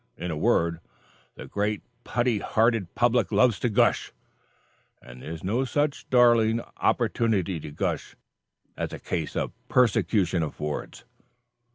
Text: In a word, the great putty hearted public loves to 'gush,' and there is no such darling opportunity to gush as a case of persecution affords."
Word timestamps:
In 0.17 0.31
a 0.31 0.35
word, 0.35 0.79
the 1.35 1.45
great 1.45 1.83
putty 2.03 2.39
hearted 2.39 2.95
public 2.95 3.31
loves 3.31 3.59
to 3.59 3.69
'gush,' 3.69 4.11
and 4.99 5.21
there 5.21 5.29
is 5.31 5.43
no 5.43 5.63
such 5.63 6.09
darling 6.09 6.59
opportunity 6.77 7.59
to 7.59 7.69
gush 7.69 8.15
as 8.75 8.93
a 8.93 8.99
case 8.99 9.35
of 9.35 9.51
persecution 9.69 10.41
affords." 10.41 11.03